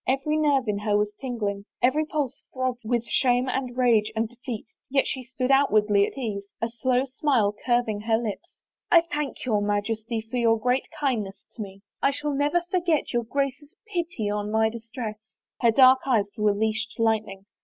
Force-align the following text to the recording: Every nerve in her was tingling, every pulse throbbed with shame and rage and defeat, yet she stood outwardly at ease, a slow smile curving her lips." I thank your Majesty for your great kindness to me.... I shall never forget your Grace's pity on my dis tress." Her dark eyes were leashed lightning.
Every 0.07 0.35
nerve 0.35 0.67
in 0.67 0.79
her 0.79 0.97
was 0.97 1.13
tingling, 1.21 1.65
every 1.79 2.05
pulse 2.07 2.41
throbbed 2.51 2.81
with 2.83 3.05
shame 3.05 3.47
and 3.47 3.77
rage 3.77 4.11
and 4.15 4.27
defeat, 4.27 4.65
yet 4.89 5.05
she 5.05 5.21
stood 5.23 5.51
outwardly 5.51 6.07
at 6.07 6.17
ease, 6.17 6.43
a 6.59 6.69
slow 6.69 7.05
smile 7.05 7.53
curving 7.63 8.01
her 8.01 8.17
lips." 8.17 8.55
I 8.91 9.01
thank 9.01 9.45
your 9.45 9.61
Majesty 9.61 10.19
for 10.19 10.37
your 10.37 10.57
great 10.59 10.89
kindness 10.89 11.45
to 11.55 11.61
me.... 11.61 11.81
I 12.01 12.09
shall 12.09 12.33
never 12.33 12.61
forget 12.71 13.13
your 13.13 13.25
Grace's 13.25 13.75
pity 13.93 14.27
on 14.27 14.49
my 14.49 14.69
dis 14.69 14.89
tress." 14.89 15.37
Her 15.61 15.69
dark 15.69 15.99
eyes 16.07 16.31
were 16.35 16.51
leashed 16.55 16.97
lightning. 16.99 17.45